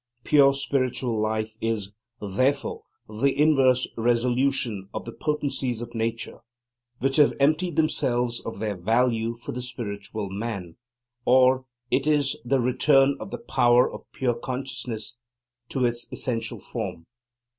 Pure 0.23 0.55
spiritual 0.55 1.21
life 1.21 1.53
is, 1.61 1.91
therefore, 2.19 2.81
the 3.07 3.37
inverse 3.39 3.87
resolution 3.95 4.89
of 4.95 5.05
the 5.05 5.11
potencies 5.11 5.79
of 5.79 5.93
Nature, 5.93 6.39
which 6.97 7.17
have 7.17 7.33
emptied 7.39 7.75
themselves 7.75 8.39
of 8.39 8.57
their 8.57 8.75
value 8.75 9.37
for 9.37 9.51
the 9.51 9.61
Spiritual 9.61 10.31
man; 10.31 10.75
or 11.23 11.65
it 11.91 12.07
is 12.07 12.35
the 12.43 12.59
return 12.59 13.15
of 13.19 13.29
the 13.29 13.37
power 13.37 13.93
of 13.93 14.11
pure 14.11 14.33
Consciousness 14.33 15.17
to 15.69 15.85
its 15.85 16.07
essential 16.11 16.59
form. 16.59 17.05